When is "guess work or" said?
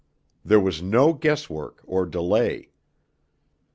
1.13-2.07